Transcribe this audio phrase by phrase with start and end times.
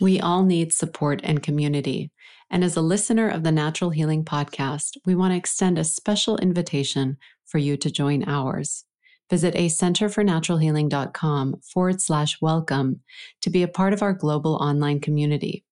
[0.00, 2.10] We all need support and community.
[2.50, 6.38] And as a listener of the Natural Healing Podcast, we want to extend a special
[6.38, 8.86] invitation for you to join ours.
[9.28, 13.00] Visit a centerfornaturalhealing.com forward slash welcome
[13.42, 15.64] to be a part of our global online community.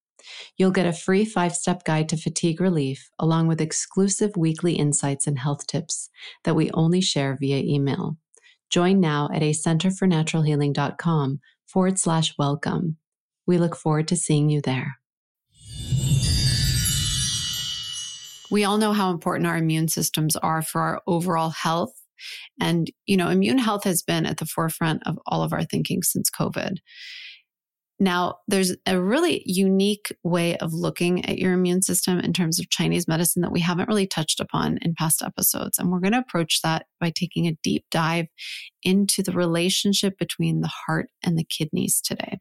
[0.59, 5.27] You'll get a free five step guide to fatigue relief, along with exclusive weekly insights
[5.27, 6.11] and health tips
[6.45, 8.19] that we only share via email.
[8.69, 12.99] Join now at a centerfornaturalhealing.com forward slash welcome.
[13.49, 14.99] We look forward to seeing you there.
[18.51, 21.93] We all know how important our immune systems are for our overall health.
[22.61, 26.03] And, you know, immune health has been at the forefront of all of our thinking
[26.03, 26.77] since COVID.
[28.01, 32.71] Now, there's a really unique way of looking at your immune system in terms of
[32.71, 35.79] Chinese medicine that we haven't really touched upon in past episodes.
[35.79, 38.27] And we're going to approach that by taking a deep dive
[38.85, 42.39] into the relationship between the heart and the kidneys today.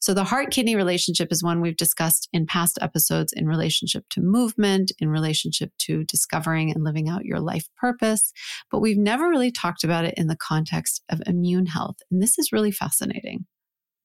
[0.00, 4.20] So, the heart kidney relationship is one we've discussed in past episodes in relationship to
[4.22, 8.32] movement, in relationship to discovering and living out your life purpose.
[8.70, 11.96] But we've never really talked about it in the context of immune health.
[12.10, 13.46] And this is really fascinating.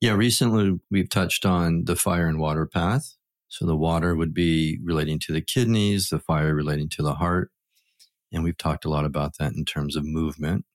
[0.02, 3.16] Yeah, recently we've touched on the fire and water path.
[3.49, 7.52] So the water would be relating to the kidneys, the fire relating to the heart.
[8.31, 10.66] And we've talked a lot about that in terms of movement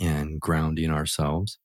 [0.00, 1.58] and grounding ourselves.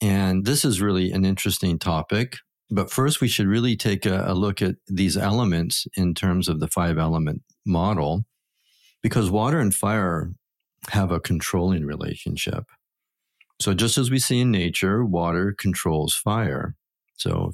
[0.00, 2.36] And this is really an interesting topic.
[2.70, 6.60] But first, we should really take a, a look at these elements in terms of
[6.60, 8.24] the five element model,
[9.02, 10.32] because water and fire
[10.88, 12.64] have a controlling relationship.
[13.64, 16.76] So just as we see in nature, water controls fire.
[17.16, 17.52] So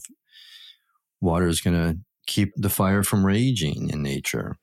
[1.21, 4.57] water is going to keep the fire from raging in nature.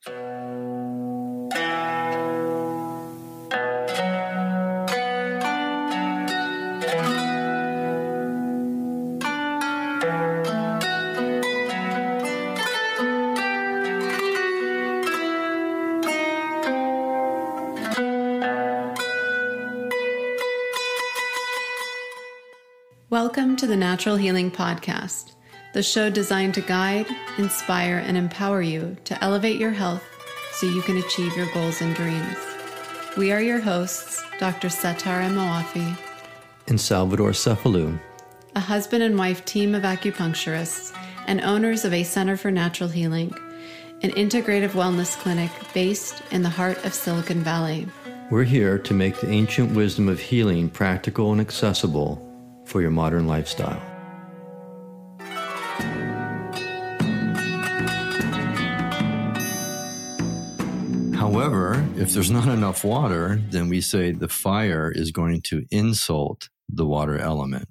[23.09, 25.31] Welcome to the Natural Healing Podcast,
[25.73, 27.07] the show designed to guide,
[27.37, 30.03] inspire, and empower you to elevate your health
[30.51, 32.35] so you can achieve your goals and dreams.
[33.15, 34.67] We are your hosts, Dr.
[34.67, 35.97] Setareh Moafi
[36.67, 37.97] and Salvador Cefalu,
[38.57, 40.93] a husband and wife team of acupuncturists
[41.27, 43.33] and owners of a Center for Natural Healing,
[44.01, 47.87] an integrative wellness clinic based in the heart of Silicon Valley.
[48.29, 52.26] We're here to make the ancient wisdom of healing practical and accessible
[52.67, 53.81] for your modern lifestyle.
[61.15, 66.49] However, if there's not enough water, then we say the fire is going to insult
[66.69, 67.69] the water element.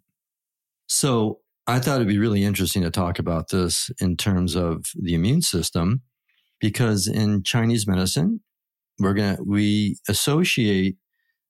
[0.89, 5.15] So I thought it'd be really interesting to talk about this in terms of the
[5.15, 6.03] immune system,
[6.59, 8.41] because in Chinese medicine,
[8.99, 10.97] we're to, we associate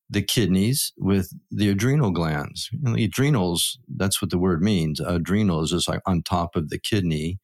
[0.09, 2.71] the kidneys with the adrenal glands.
[2.85, 5.01] And the adrenals, that's what the word means.
[5.01, 7.39] Adrenal is just like on top of the kidney.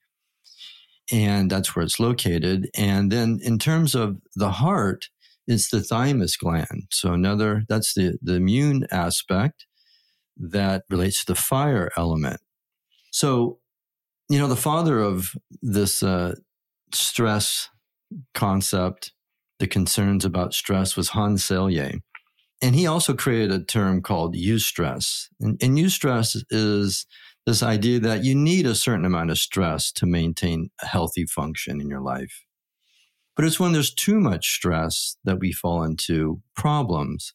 [1.11, 2.71] And that's where it's located.
[2.77, 5.09] And then in terms of the heart,
[5.47, 6.84] it's the thymus gland.
[6.91, 9.67] So another, that's the, the immune aspect
[10.37, 12.41] that relates to the fire element.
[13.11, 13.59] So,
[14.29, 16.37] you know, the father of this uh,
[16.94, 17.69] stress
[18.34, 19.12] concept,
[19.59, 22.00] the concerns about stress was Hans Selye.
[22.62, 25.27] And he also created a term called eustress.
[25.41, 27.06] And, and eustress is
[27.45, 31.81] this idea that you need a certain amount of stress to maintain a healthy function
[31.81, 32.45] in your life.
[33.34, 37.34] But it's when there's too much stress that we fall into problems.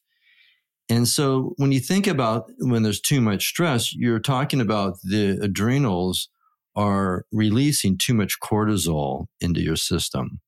[0.88, 5.38] And so when you think about when there's too much stress, you're talking about the
[5.42, 6.30] adrenals
[6.74, 10.40] are releasing too much cortisol into your system.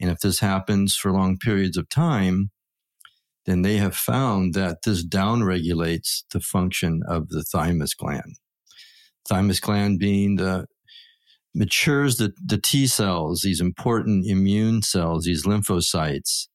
[0.00, 2.50] And if this happens for long periods of time,
[3.46, 8.36] then they have found that this downregulates the function of the thymus gland.
[9.28, 10.66] Thymus gland being the
[11.54, 16.46] matures the, the T cells, these important immune cells, these lymphocytes.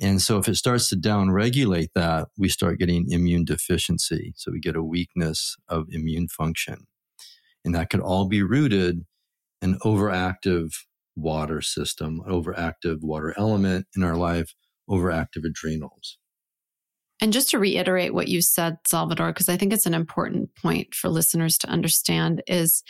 [0.00, 4.32] And so if it starts to downregulate that, we start getting immune deficiency.
[4.36, 6.86] So we get a weakness of immune function.
[7.64, 9.04] And that could all be rooted
[9.60, 10.72] in overactive
[11.16, 14.54] water system, overactive water element in our life,
[14.90, 16.18] overactive adrenals.
[17.20, 20.94] And just to reiterate what you said, Salvador, because I think it's an important point
[20.94, 22.82] for listeners to understand is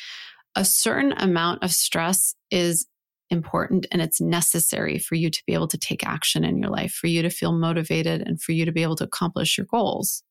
[0.55, 2.87] a certain amount of stress is
[3.31, 6.93] important and it's necessary for you to be able to take action in your life,
[6.93, 10.23] for you to feel motivated and for you to be able to accomplish your goals.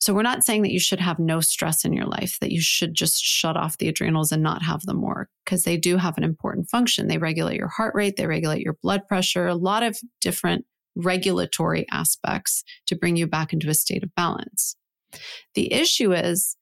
[0.00, 2.60] So we're not saying that you should have no stress in your life, that you
[2.60, 6.16] should just shut off the adrenals and not have them work, because they do have
[6.16, 7.06] an important function.
[7.06, 10.64] They regulate your heart rate, they regulate your blood pressure, a lot of different
[10.96, 14.74] regulatory aspects to bring you back into a state of balance.
[15.54, 16.56] The issue is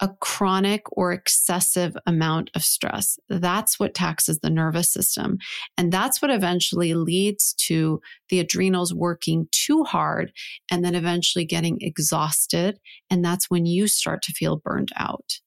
[0.00, 3.18] a chronic or excessive amount of stress.
[3.28, 5.38] That's what taxes the nervous system.
[5.78, 10.32] And that's what eventually leads to the adrenals working too hard
[10.70, 12.78] and then eventually getting exhausted.
[13.10, 15.40] And that's when you start to feel burned out.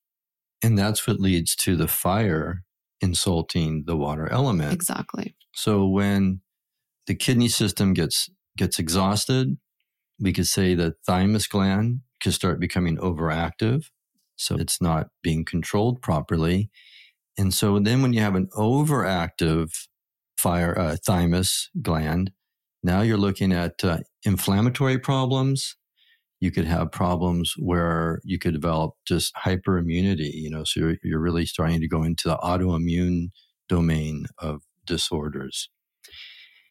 [0.63, 2.63] And that's what leads to the fire
[3.01, 4.73] insulting the water element.
[4.73, 5.35] Exactly.
[5.53, 6.41] So when
[7.07, 9.57] the kidney system gets gets exhausted,
[10.19, 13.85] we could say the thymus gland could start becoming overactive
[14.39, 16.69] so it's not being controlled properly.
[17.38, 19.71] And so then when you have an overactive
[20.38, 22.31] fire uh, thymus gland,
[22.81, 25.75] now you're looking at uh, inflammatory problems.
[26.39, 31.19] You could have problems where you could develop just hyperimmunity, you know, so you're, you're
[31.19, 33.31] really starting to go into the autoimmune
[33.68, 35.69] domain of disorders.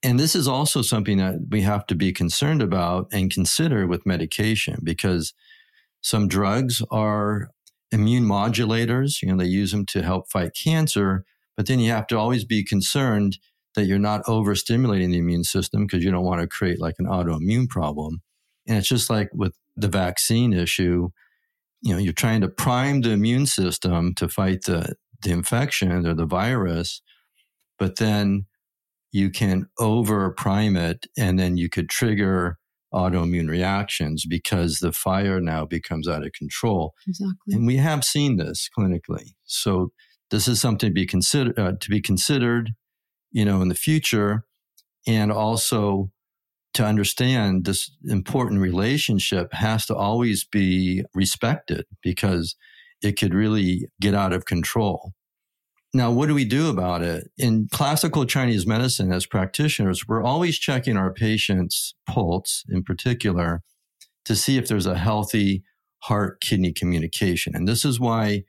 [0.02, 4.06] And this is also something that we have to be concerned about and consider with
[4.06, 5.34] medication because
[6.00, 7.50] some drugs are
[7.90, 9.22] immune modulators.
[9.22, 11.24] You know, they use them to help fight cancer,
[11.56, 13.38] but then you have to always be concerned
[13.74, 17.06] that you're not overstimulating the immune system because you don't want to create like an
[17.06, 18.22] autoimmune problem.
[18.66, 21.10] And it's just like with the vaccine issue,
[21.82, 26.14] you know, you're trying to prime the immune system to fight the, the infection or
[26.14, 27.02] the virus,
[27.78, 28.46] but then
[29.12, 32.58] you can over prime it and then you could trigger
[32.92, 36.94] autoimmune reactions because the fire now becomes out of control.
[37.06, 37.54] Exactly.
[37.54, 39.34] And we have seen this clinically.
[39.44, 39.92] So
[40.30, 42.70] this is something to be considered uh, to be considered,
[43.30, 44.44] you know, in the future,
[45.06, 46.10] and also
[46.74, 52.56] to understand this important relationship has to always be respected because
[53.02, 55.12] it could really get out of control.
[55.94, 57.30] Now, what do we do about it?
[57.38, 63.62] In classical Chinese medicine, as practitioners, we're always checking our patient's pulse in particular
[64.26, 65.62] to see if there's a healthy
[66.00, 67.54] heart kidney communication.
[67.56, 68.44] And this is why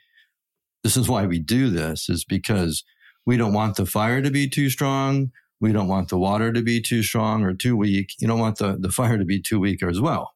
[0.83, 2.83] this is why we do this is because
[3.25, 5.31] we don't want the fire to be too strong.
[5.59, 8.13] We don't want the water to be too strong or too weak.
[8.19, 10.31] You don't want the, the fire to be too weak as well.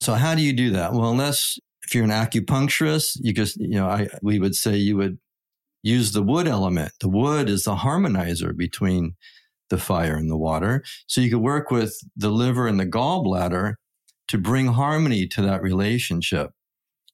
[0.00, 0.92] So how do you do that?
[0.92, 4.96] Well, unless if you're an acupuncturist, you just, you know, I, we would say you
[4.96, 5.18] would
[5.82, 6.92] use the wood element.
[7.00, 9.14] The wood is the harmonizer between
[9.70, 10.84] the fire and the water.
[11.06, 13.74] So you could work with the liver and the gallbladder
[14.28, 16.50] to bring harmony to that relationship.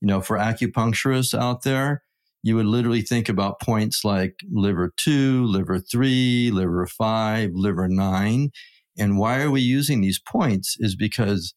[0.00, 2.02] You know, for acupuncturists out there,
[2.42, 8.50] you would literally think about points like liver two, liver three, liver five, liver nine.
[8.96, 11.54] And why are we using these points is because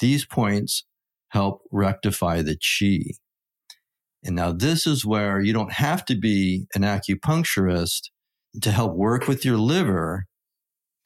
[0.00, 0.84] these points
[1.28, 3.14] help rectify the chi.
[4.24, 8.10] And now this is where you don't have to be an acupuncturist
[8.60, 10.26] to help work with your liver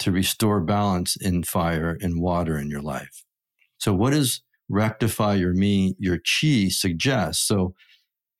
[0.00, 3.24] to restore balance in fire and water in your life.
[3.78, 7.46] So what does rectify your me, your chi suggest?
[7.46, 7.74] So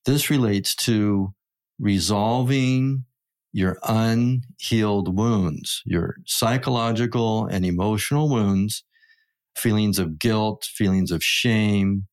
[0.05, 1.33] this relates to
[1.79, 3.05] resolving
[3.53, 8.85] your unhealed wounds, your psychological and emotional wounds,
[9.57, 12.07] feelings of guilt, feelings of shame,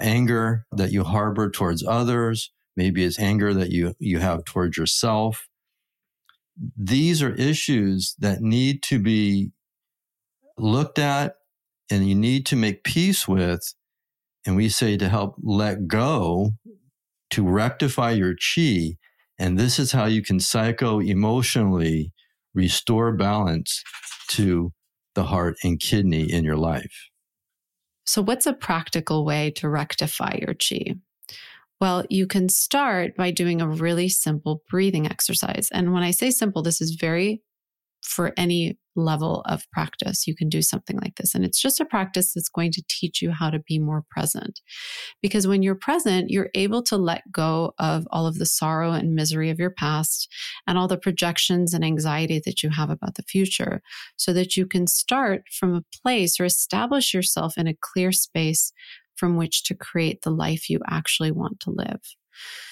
[0.00, 2.50] anger that you harbor towards others.
[2.76, 5.48] Maybe it's anger that you, you have towards yourself.
[6.76, 9.52] These are issues that need to be
[10.56, 11.34] looked at
[11.90, 13.74] and you need to make peace with.
[14.46, 16.52] And we say to help let go,
[17.30, 18.96] to rectify your chi.
[19.38, 22.12] And this is how you can psycho emotionally
[22.54, 23.82] restore balance
[24.28, 24.72] to
[25.14, 27.09] the heart and kidney in your life.
[28.04, 30.94] So, what's a practical way to rectify your chi?
[31.80, 35.68] Well, you can start by doing a really simple breathing exercise.
[35.72, 37.42] And when I say simple, this is very
[38.02, 40.26] for any level of practice.
[40.26, 41.34] You can do something like this.
[41.34, 44.60] And it's just a practice that's going to teach you how to be more present.
[45.22, 49.14] Because when you're present, you're able to let go of all of the sorrow and
[49.14, 50.28] misery of your past
[50.66, 53.80] and all the projections and anxiety that you have about the future
[54.16, 58.72] so that you can start from a place or establish yourself in a clear space
[59.16, 62.00] from which to create the life you actually want to live.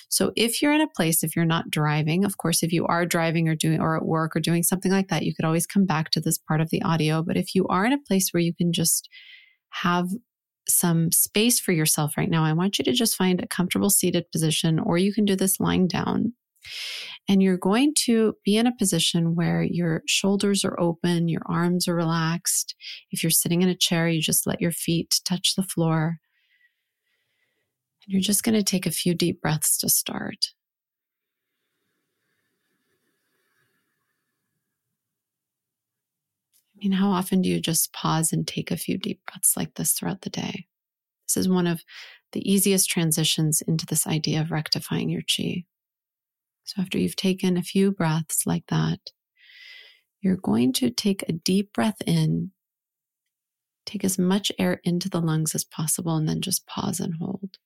[0.09, 3.05] So if you're in a place, if you're not driving, of course, if you are
[3.05, 5.85] driving or doing or at work or doing something like that, you could always come
[5.85, 7.23] back to this part of the audio.
[7.23, 9.09] But if you are in a place where you can just
[9.71, 10.09] have
[10.67, 14.31] some space for yourself right now, I want you to just find a comfortable seated
[14.33, 16.33] position, or you can do this lying down.
[17.29, 21.87] And you're going to be in a position where your shoulders are open, your arms
[21.87, 22.75] are relaxed.
[23.11, 26.19] If you're sitting in a chair, you just let your feet touch the floor.
[28.11, 30.55] You're just going to take a few deep breaths to start.
[36.75, 39.75] I mean, how often do you just pause and take a few deep breaths like
[39.75, 40.69] this throughout the day?
[41.27, 41.83] This is one of
[42.33, 45.65] the easiest transitions into this idea of rectifying your chi.
[46.65, 49.01] So, after you've taken a few breaths like that,
[50.23, 52.53] you're going to take a deep breath in,
[53.85, 57.59] take as much air into the lungs as possible, and then just pause and hold.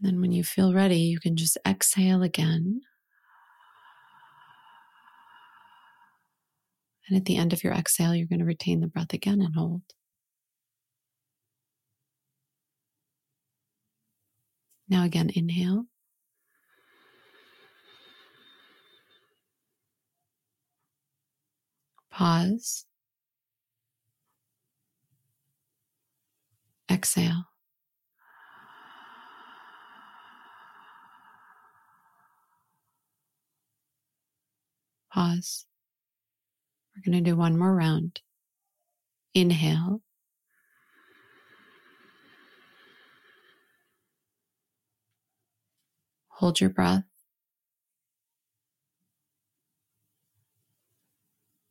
[0.00, 2.80] And then when you feel ready, you can just exhale again.
[7.08, 9.54] And at the end of your exhale, you're going to retain the breath again and
[9.54, 9.82] hold.
[14.88, 15.84] Now, again, inhale.
[22.10, 22.86] Pause.
[26.90, 27.49] Exhale.
[35.12, 35.66] Pause.
[36.94, 38.20] We're going to do one more round.
[39.34, 40.02] Inhale.
[46.28, 47.04] Hold your breath.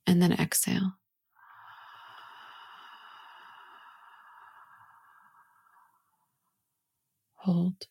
[0.05, 0.93] And then exhale.
[7.35, 7.87] Hold.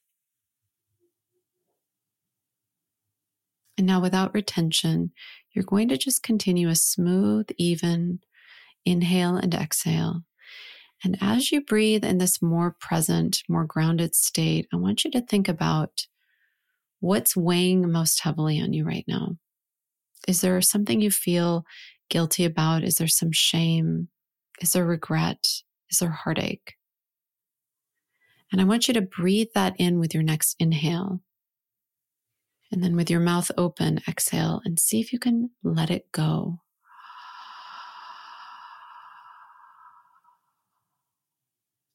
[3.79, 5.13] And now, without retention,
[5.53, 8.19] you're going to just continue a smooth, even
[8.85, 10.23] inhale and exhale.
[11.05, 15.21] And as you breathe in this more present, more grounded state, I want you to
[15.21, 16.07] think about
[16.99, 19.37] what's weighing most heavily on you right now.
[20.27, 21.65] Is there something you feel
[22.11, 22.83] guilty about?
[22.83, 24.09] Is there some shame?
[24.61, 25.47] Is there regret?
[25.89, 26.75] Is there heartache?
[28.51, 31.21] And I want you to breathe that in with your next inhale.
[32.71, 36.61] And then with your mouth open, exhale and see if you can let it go.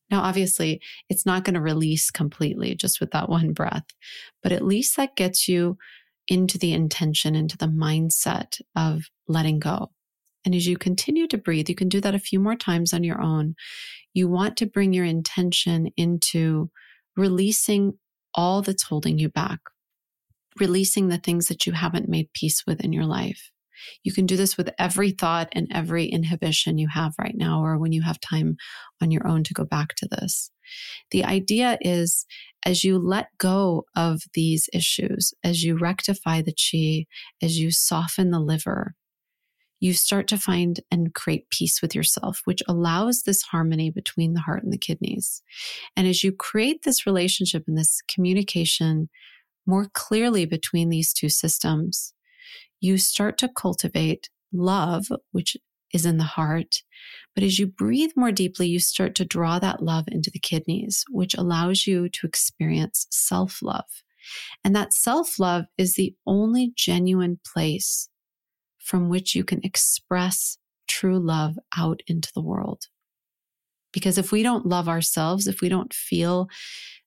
[0.09, 3.85] Now, obviously, it's not going to release completely just with that one breath,
[4.43, 5.77] but at least that gets you
[6.27, 9.89] into the intention, into the mindset of letting go.
[10.45, 13.03] And as you continue to breathe, you can do that a few more times on
[13.03, 13.55] your own.
[14.13, 16.69] You want to bring your intention into
[17.15, 17.97] releasing
[18.35, 19.59] all that's holding you back,
[20.59, 23.51] releasing the things that you haven't made peace with in your life.
[24.03, 27.77] You can do this with every thought and every inhibition you have right now, or
[27.77, 28.55] when you have time
[29.01, 30.51] on your own to go back to this.
[31.11, 32.25] The idea is
[32.65, 37.05] as you let go of these issues, as you rectify the chi,
[37.45, 38.95] as you soften the liver,
[39.79, 44.39] you start to find and create peace with yourself, which allows this harmony between the
[44.39, 45.41] heart and the kidneys.
[45.97, 49.09] And as you create this relationship and this communication
[49.65, 52.13] more clearly between these two systems,
[52.79, 55.57] you start to cultivate love, which
[55.93, 56.83] is in the heart.
[57.35, 61.05] But as you breathe more deeply, you start to draw that love into the kidneys,
[61.09, 63.85] which allows you to experience self love.
[64.63, 68.09] And that self love is the only genuine place
[68.79, 72.85] from which you can express true love out into the world.
[73.93, 76.49] Because if we don't love ourselves, if we don't feel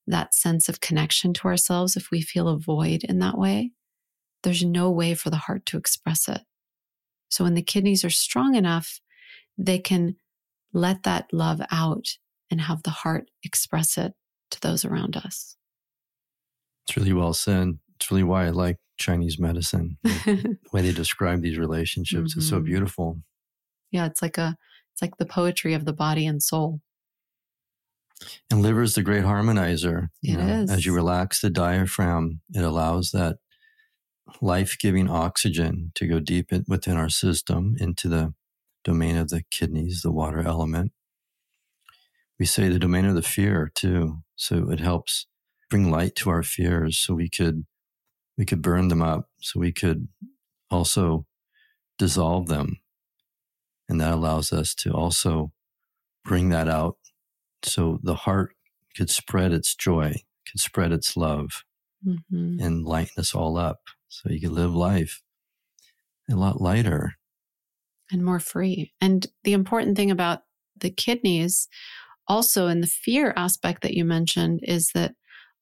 [0.07, 3.73] that sense of connection to ourselves, if we feel a void in that way,
[4.43, 6.43] there's no way for the heart to express it.
[7.29, 9.01] So when the kidneys are strong enough,
[9.59, 10.17] they can
[10.73, 12.07] let that love out
[12.51, 14.13] and have the heart express it
[14.53, 15.57] to those around us.
[16.87, 17.79] It's really well said.
[17.97, 19.99] It's really why I like Chinese medicine.
[20.05, 22.41] the way they describe these relationships mm-hmm.
[22.41, 22.67] is so mm-hmm.
[22.67, 23.19] beautiful.
[23.91, 24.57] Yeah, it's like a
[24.97, 26.81] it's like the poetry of the body and soul.
[28.51, 30.09] And liver is the great harmonizer.
[30.23, 30.71] You know, is.
[30.71, 33.37] As you relax the diaphragm, it allows that
[34.41, 38.33] life giving oxygen to go deep in, within our system into the
[38.85, 40.93] domain of the kidneys, the water element.
[42.39, 44.23] We say the domain of the fear too.
[44.35, 45.27] So it helps
[45.69, 47.67] bring light to our fears so we could
[48.39, 50.09] we could burn them up so we could
[50.71, 51.27] also
[51.99, 52.79] dissolve them
[53.89, 55.53] and that allows us to also
[56.25, 56.97] bring that out
[57.63, 58.55] so the heart
[58.97, 60.15] could spread its joy,
[60.51, 61.65] could spread its love,
[62.07, 62.57] mm-hmm.
[62.61, 65.23] and lighten us all up so you could live life
[66.29, 67.15] a lot lighter
[68.11, 68.93] and more free.
[69.01, 70.41] And the important thing about
[70.77, 71.69] the kidneys,
[72.29, 75.15] also in the fear aspect that you mentioned, is that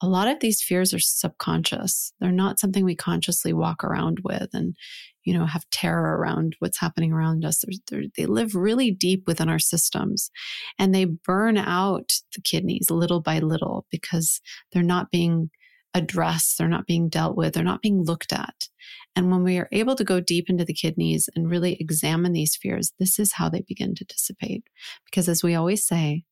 [0.03, 2.13] a lot of these fears are subconscious.
[2.21, 4.77] They're not something we consciously walk around with and,
[5.25, 7.63] you know, have terror around what's happening around us.
[7.63, 10.31] They're, they're, they live really deep within our systems
[10.79, 14.41] and they burn out the kidneys little by little because
[14.73, 15.51] they're not being
[15.95, 16.59] addressed.
[16.59, 17.55] They're not being dealt with.
[17.55, 18.69] They're not being looked at.
[19.17, 22.57] And when we are able to go deep into the kidneys and really examine these
[22.57, 24.65] fears, this is how they begin to dissipate.
[25.05, 26.25] Because as we always say,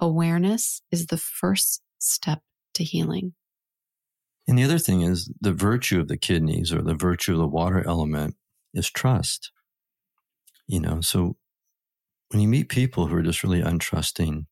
[0.00, 2.42] awareness is the first step
[2.74, 3.34] to healing.
[4.46, 7.46] And the other thing is the virtue of the kidneys or the virtue of the
[7.46, 8.36] water element
[8.74, 9.50] is trust.
[10.66, 11.36] You know, so
[12.30, 14.46] when you meet people who are just really untrusting,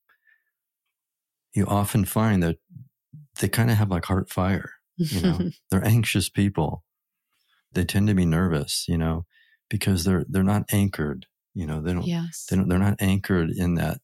[1.55, 2.57] you often find that
[3.41, 4.73] they kind of have like heart fire.
[4.97, 5.39] You know,
[5.71, 6.85] they're anxious people.
[7.73, 9.25] They tend to be nervous, you know,
[9.69, 11.27] because they're they're not anchored.
[11.55, 12.07] You know, they don't.
[12.07, 12.47] Yes.
[12.49, 12.69] They don't.
[12.69, 13.99] They're not anchored in that.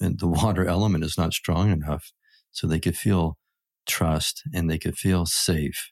[0.00, 2.12] And the water element is not strong enough,
[2.52, 3.36] so they could feel
[3.90, 5.90] trust and they could feel safe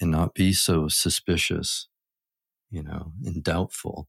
[0.00, 1.88] and not be so suspicious,
[2.70, 4.08] you know, and doubtful.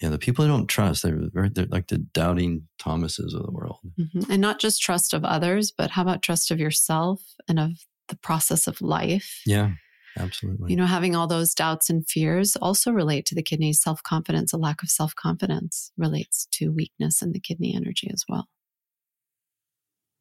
[0.00, 3.78] Yeah, the people who don't trust, they're, they're like the doubting Thomases of the world.
[3.98, 4.30] Mm-hmm.
[4.30, 7.70] And not just trust of others, but how about trust of yourself and of
[8.08, 9.40] the process of life?
[9.46, 9.70] Yeah,
[10.18, 10.70] absolutely.
[10.70, 13.80] You know, having all those doubts and fears also relate to the kidneys.
[13.80, 18.24] Self confidence, a lack of self confidence relates to weakness in the kidney energy as
[18.28, 18.48] well.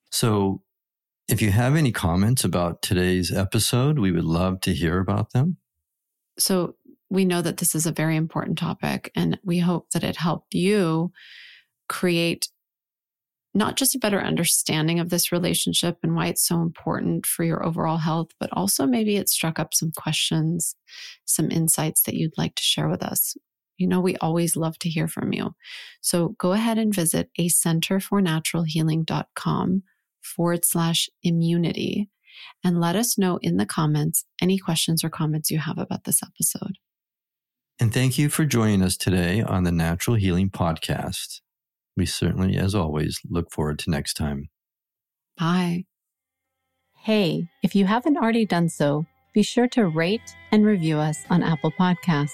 [0.09, 0.61] So,
[1.27, 5.57] if you have any comments about today's episode, we would love to hear about them.
[6.37, 6.75] So,
[7.09, 10.53] we know that this is a very important topic, and we hope that it helped
[10.53, 11.11] you
[11.87, 12.49] create
[13.55, 17.65] not just a better understanding of this relationship and why it's so important for your
[17.65, 20.75] overall health, but also maybe it struck up some questions,
[21.23, 23.37] some insights that you'd like to share with us.
[23.77, 25.55] You know, we always love to hear from you.
[26.01, 29.83] So go ahead and visit a centerfornaturalhealing.com
[30.25, 32.09] forward slash immunity
[32.63, 36.21] and let us know in the comments any questions or comments you have about this
[36.23, 36.77] episode.
[37.79, 41.41] And thank you for joining us today on the Natural Healing Podcast.
[41.97, 44.49] We certainly, as always, look forward to next time.
[45.37, 45.85] Bye.
[46.97, 51.43] Hey, if you haven't already done so, be sure to rate and review us on
[51.43, 52.31] Apple Podcasts.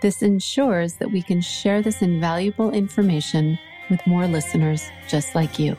[0.00, 3.58] This ensures that we can share this invaluable information
[3.90, 5.76] with more listeners just like you.